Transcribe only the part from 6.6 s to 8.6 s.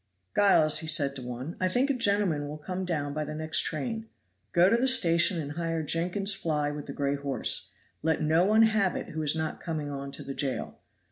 with the gray horse. Let no